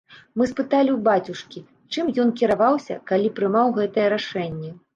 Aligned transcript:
Мы 0.41 0.45
спыталі 0.51 0.91
ў 0.93 0.95
бацюшкі, 1.07 1.63
чым 1.93 2.11
ён 2.25 2.33
кіраваўся, 2.41 2.99
калі 3.15 3.33
прымаў 3.39 3.73
гэтае 3.79 4.11
рашэнне. 4.19 4.77